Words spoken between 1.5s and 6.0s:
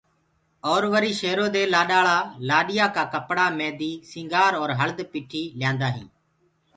دي لآڏآݪآ لآڏيآ ڪآ ڪپڙآ، ميدي، سنگھآر اور هݪد پِٺي ليآندآ